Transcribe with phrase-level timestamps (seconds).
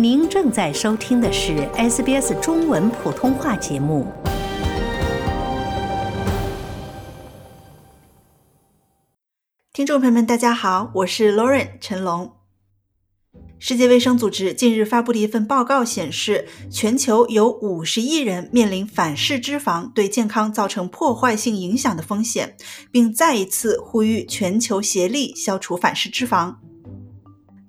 [0.00, 4.06] 您正在收听的是 SBS 中文普通话节目。
[9.72, 12.30] 听众朋友们，大家好，我是 Lauren 陈龙。
[13.58, 22.56] 世界卫生组织近日发布的一份报告显示，全球有五十亿人面临反式脂肪对健康造成破坏性影响的风险，
[22.92, 26.67] 并再一次呼吁全球协力消除反式脂肪。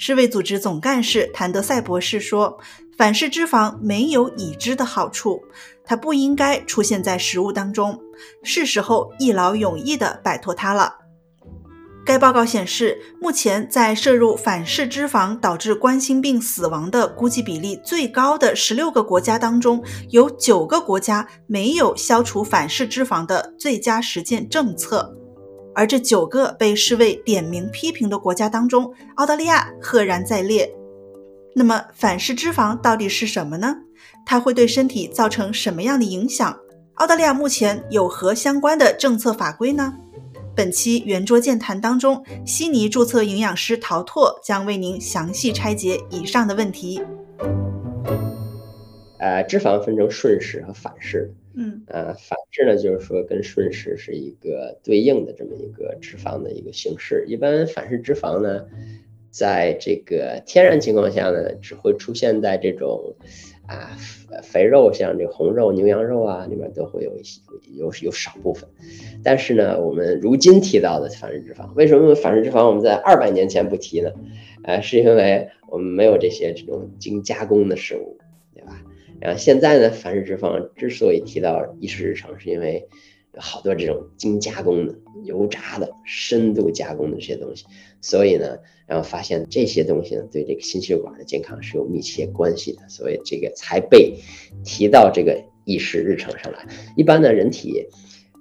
[0.00, 2.56] 世卫组织总干事谭德赛博士说
[2.96, 5.42] ：“反式脂肪没有已知的好处，
[5.84, 7.98] 它不应该出现在食物当中，
[8.44, 10.98] 是时候一劳永逸地摆脱它了。”
[12.06, 25.12] 该报告显示，目前在摄入反式脂肪导致冠心病死亡的估计比例最高的十六个国家当中，有九个国家没有消除反式脂肪的最佳实践政策。
[25.78, 30.68] 而这九个被世卫点名批评的国家当中，澳大利亚赫然在列。
[31.54, 33.76] 那么，反式脂肪到底是什么呢？
[34.26, 36.58] 它会对身体造成什么样的影响？
[36.94, 39.94] 澳大利亚目前有何相关的政策法规呢？
[40.56, 47.00] 本期圆桌健谈当中，悉尼注册营养师陶拓将为您详细拆解以上的问题。
[49.20, 51.32] 呃，脂肪分成顺势和反式。
[51.58, 57.24] 嗯，呃，反式呢，就是说跟顺势是一个对应的这么一个脂肪的一个形式。
[57.26, 58.64] 一般反式脂肪呢，
[59.30, 63.16] 在这个天然情况下呢，只会出现在这种。
[63.68, 63.98] 啊，
[64.42, 67.42] 肥肉像这红肉、牛羊肉啊，里面都会有一些
[67.76, 68.66] 有有少部分。
[69.22, 74.10] 但是呢，我们如今提到的反式脂肪，为什么反式脂肪我们在二百年前不提呢？
[74.64, 78.16] 呃，是因为我们没有这些这种精加工的食物，
[78.54, 78.82] 对吧？
[79.20, 82.86] 然后现在呢，反式脂肪之所以提到议事日程，是因为
[83.34, 87.64] 有好多这种精加工的、油炸的、深度加工的这些东西，
[88.00, 88.58] 所以呢。
[88.88, 94.14] 然后发现这些东西呢，对这个心血管的健康是有密切关系的，所以这个才被
[94.64, 96.66] 提到这个议事日程上来。
[96.96, 97.86] 一般呢，人体，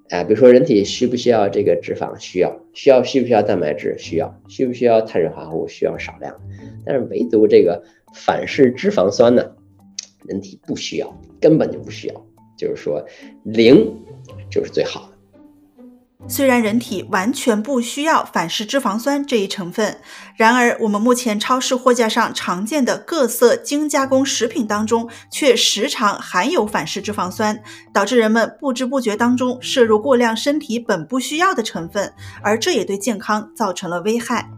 [0.10, 2.18] 啊，比如说人体需不需要这个脂肪？
[2.18, 3.98] 需要，需要需不需要蛋白质？
[3.98, 5.68] 需要，需不需要碳水化合物？
[5.68, 6.40] 需要少量。
[6.86, 7.84] 但是唯独这个
[8.14, 9.52] 反式脂肪酸呢，
[10.28, 11.12] 人体不需要，
[11.42, 12.14] 根本就不需要，
[12.58, 13.04] 就是说
[13.44, 13.96] 零
[14.52, 15.18] 就是最好的。
[16.28, 19.98] 虽然人体完全不需要反式脂肪酸这一成分，
[20.36, 27.62] 然而我们目前超市货架上常见的各色精加工食品当中，却时常含有反式脂肪酸，
[27.94, 32.12] 导致人们不知不觉当中摄入过量身体本不需要的成分，
[32.42, 34.50] 而这也对健康造成了危害。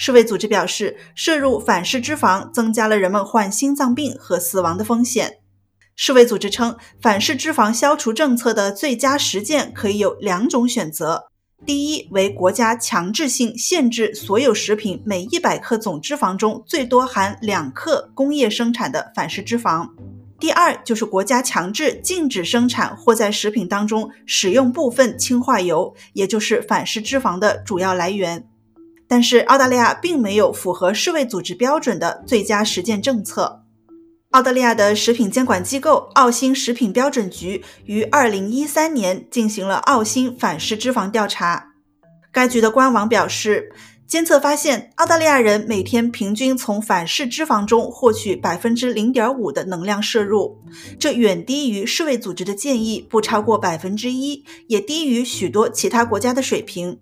[0.00, 5.38] 世卫组织表示，摄入反式脂肪增加了人们患心脏病和死亡的风险。
[5.96, 11.24] 世卫组织称，反式脂肪消除政策的最佳实践可以有两种选择：
[11.66, 19.88] 第一，为国家强制性限制所有食品每一百克总脂肪中最多含两克工业生产的反式脂肪；
[20.38, 28.46] 第二，就是国家强制禁止生产或在食品当中使用部分氢化油，也就是反式脂肪的主要来源。
[29.08, 33.64] 但是，澳大利亚并没有符合世卫组织标准的最佳实践政策。
[34.32, 41.72] 澳大利亚的食品监管机构澳新食品标准局于二零一三年进行了澳新反式脂肪调查。
[42.30, 43.72] 该局的官网表示，
[44.06, 50.58] 监测发现澳大利亚人每天平均从反式脂肪中获取百分之零点五的能量摄入，
[51.00, 56.98] 这远低于世卫组织的建议不超过百分之一，也低于许多其他国家的水平。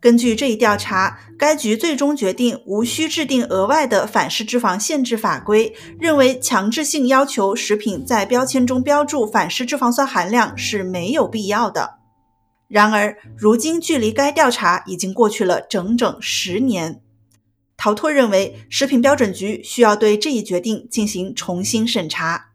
[0.00, 11.98] 根据这一调查，该局最终决定无需制定额外的反式脂肪限制法规，认为强制性要求食品在标签中标注反式脂肪酸含量是没有必要的。
[12.66, 17.02] 然而，如今距离该调查已经过去了整整十年。
[17.76, 22.49] 陶拓认为，食品标准局需要对这一决定进行重新审查。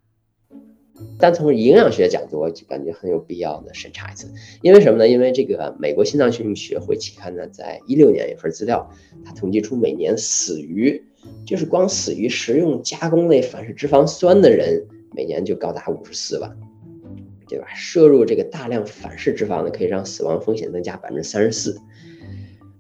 [1.20, 5.08] 单从营养学角度，我就感觉很有必要的审查一次，因为什么呢？
[5.08, 8.90] 因为这个美国心脏血管学会期刊呢，在一六年有份资料，
[9.26, 11.04] 它统计出每年死于，
[11.46, 16.58] 就是光死于食用加工类反式脂肪酸的人，每年就高达五十四万，
[17.48, 17.68] 对吧？
[17.76, 21.78] 摄入这个大量反式脂肪呢，可以让死亡风险增加百分之三十四，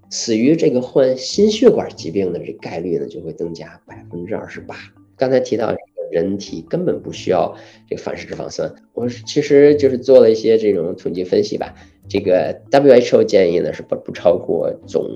[0.09, 4.75] 死于这个患心血管疾病的这概率呢，就会增加百分之二十八。
[5.17, 5.75] 刚才提到。
[6.11, 7.55] 人体根本不需要
[7.89, 11.73] 这个反式脂肪酸，我其实就是做了一些这种统计分析吧。
[12.07, 15.07] 这个 WHO 建议呢是不不超过总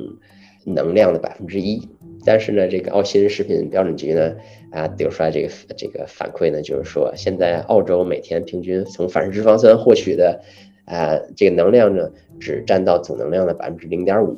[0.66, 1.88] 能量的百分之一，
[2.26, 4.36] 但是呢，这个澳新食品标准局呢
[4.72, 10.42] 啊得出来这个这个反馈呢，就是说现在澳洲每天平均从反式脂肪酸获取的
[10.86, 12.10] 啊这个能量呢，
[12.40, 14.36] 只占到总能量的百分之零点五。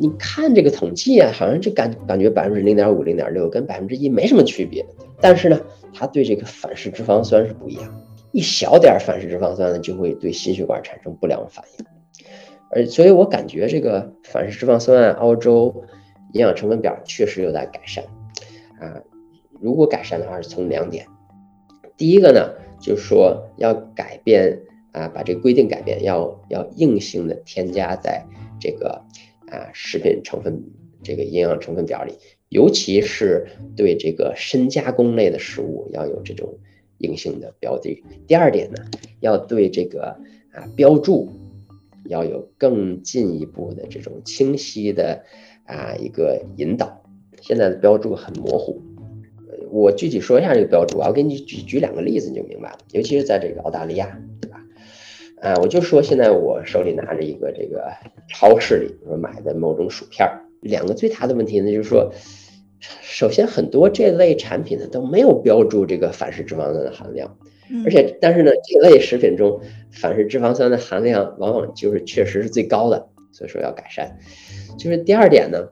[0.00, 4.84] 你看这个统计啊，好像就感感觉百分之零点五、零点六跟百分之一没什么区别。
[5.20, 5.60] 但是呢，
[5.92, 11.86] 它对这个反式脂肪酸是不一样，一小点反式脂肪酸呢，就会对心血管产生不良反应。
[12.70, 15.84] 而所以我感觉这个反式脂肪酸澳洲
[16.34, 18.04] 营养成分表确实有待改善
[18.78, 19.00] 啊。
[19.60, 21.06] 如果改善的话，是从两点，
[21.96, 24.60] 第一个呢，就是说要改变
[24.92, 28.24] 啊，把这个规定改变，要要硬性的添加在
[28.60, 29.02] 这个
[29.50, 30.62] 啊食品成分
[31.02, 32.18] 这个营养成分表里，
[32.48, 36.58] 尤其是对这个深加工类的食物要有这种
[36.98, 38.02] 硬性的标的。
[38.26, 38.84] 第二点呢，
[39.20, 40.18] 要对这个
[40.52, 41.30] 啊标注。
[42.04, 45.24] 要有更进一步的这种清晰的
[45.66, 47.02] 啊一个引导，
[47.42, 48.80] 现在的标注很模糊。
[49.70, 52.78] 我具体说一下这个标注啊，我给你举举两个例子你就明白了。
[52.92, 54.64] 尤其是在这个澳大利亚，对吧？
[55.42, 57.92] 啊，我就说现在我手里拿着一个这个
[58.26, 62.12] 超市里说买的某种薯片儿，两个最大的问题呢，就是说，
[63.02, 67.36] 首先很多这类产品呢都没有标注这个反式脂肪酸的含量。
[67.84, 69.60] 而且，但是呢，这类食品中
[69.90, 74.18] 反式脂肪酸的含量往往就是确实是最高的，所以说要改善。
[74.78, 75.68] 就是第二点呢，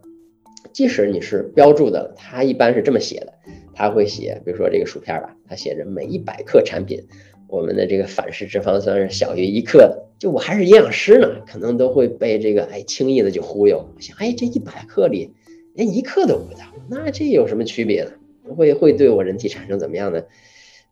[0.74, 3.32] 即使你是标注的，它一般是这么写的，
[3.74, 7.02] 它会写，比如说这个薯片吧，它写着每一百克产品，
[7.48, 10.05] 我们的这个反式脂肪酸是小于一克的。
[10.18, 15.32] 就我还是营养师呢，可能都会被这个哎轻易的就忽悠，想哎这一百克里
[15.74, 18.10] 连一克都不到，那这有什么区别呢？
[18.56, 20.26] 会会对我人体产生怎么样的？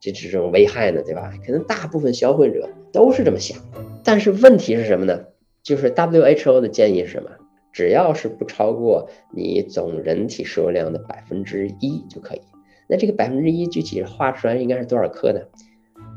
[0.00, 1.32] 这这种危害呢，对吧？
[1.46, 5.24] 可能大部分消费者都是这么想的，但是问题是什么呢？
[5.62, 7.30] 就是 WHO 的建议是什么？
[7.72, 12.40] 只要是不超过你总人体摄入量的百分之一就可以。
[12.86, 15.40] 那这个百分之一具体画出来应该是多少克呢？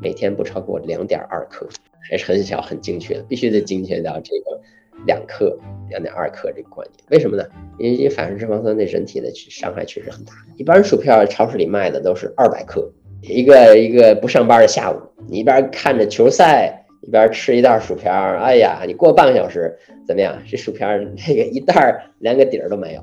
[0.01, 1.67] 每天不超过两点二克，
[2.09, 4.61] 还是很小很精确的，必须得精确到这个
[5.05, 5.57] 两克、
[5.89, 7.03] 两点二克这个观念。
[7.09, 7.43] 为什么呢？
[7.79, 10.33] 因为反式脂肪酸对人体的伤害确实很大。
[10.55, 12.91] 一般薯片超市里卖的都是二百克。
[13.21, 18.37] 一个一个不上班的下午，你一边看着球赛，一边吃一袋薯片儿。
[18.37, 19.75] 哎呀，你过半个小时
[20.05, 20.39] 怎么样？
[20.47, 23.01] 这薯片儿那个一袋连个底儿都没有。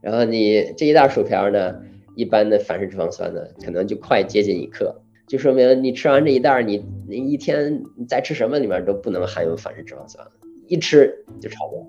[0.00, 1.74] 然后你这一袋薯片呢，
[2.14, 10.26] 一般的反式脂肪酸呢，可能就快接近一克，就说明你吃完这一袋儿，你你一天你再吃什么里面都不能含有反式脂肪酸，
[10.66, 11.86] 一吃就超标。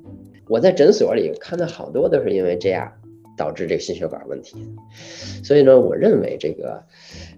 [0.47, 2.93] 我在诊所里看到好多都是因为这样。
[3.37, 4.57] 导致这个心血管问题，
[5.43, 6.83] 所以呢，我认为这个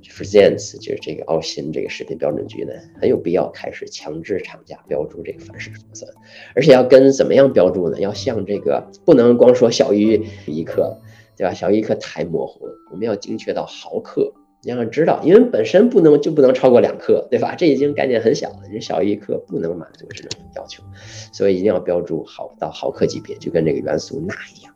[0.03, 6.11] f r z e n s 就是这个澳新这个食品标准局呢，很有必要开始强制厂家标注这个反式脂肪酸，
[6.55, 8.01] 而且要跟怎么样标注呢？
[8.01, 11.00] 要像这个不能光说小于一克，
[11.38, 11.53] 对吧？
[11.53, 14.33] 小于一克太模糊了，我们要精确到毫克，
[14.65, 17.54] 你要知道，因为本身不能就不能超过两克，对吧？
[17.54, 20.81] 这已经概念很小了，这小于一克不能满足这种要求，
[21.33, 24.74] 所以一定要标注好到毫克级别，就跟这个元素钠一样。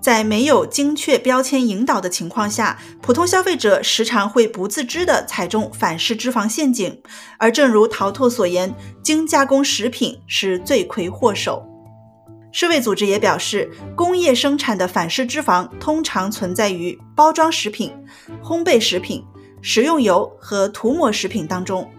[0.00, 7.00] 在没有精确标签引导的情况下，普通消费者时常会不自知地踩中反式脂肪陷阱。
[7.38, 11.62] 而正如陶拓所言，精加工食品是罪魁祸首。
[12.52, 17.92] 世卫组织也表示，工业生产的反式脂肪通常存在于包装食品、
[18.42, 19.24] 烘焙食品、
[19.62, 21.90] 食用油和涂抹食品当中。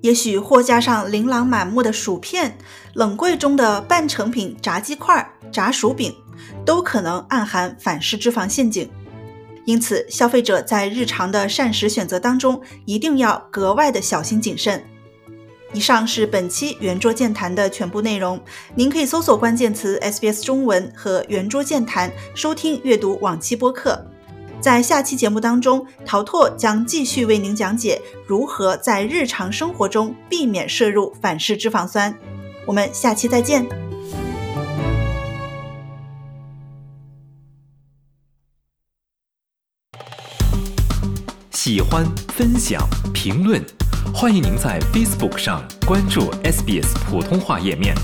[0.00, 2.56] 也许货架上琳琅满目的薯片，
[2.94, 6.14] 冷柜中的半成品炸鸡块、炸薯饼。
[6.64, 8.88] 都可能暗含反式脂肪陷阱，
[9.64, 14.84] 因此消费者在日常的膳食选择当中一定要格外的小心谨慎。
[15.74, 18.40] 以上是本期圆桌健谈的全部内容，
[18.74, 24.02] 您可以搜索关键词 SBS 中文和圆桌健谈收听阅读往期播客。
[24.60, 32.12] 在下期节目当中，陶拓将继续为您讲解如何在日常生活中避免摄入反式脂肪酸。
[32.66, 33.64] 我们下期再见。
[41.52, 43.62] 喜欢、分享、评论，
[44.12, 47.94] 欢迎您在 Facebook 上关注 SBS 普通话页面。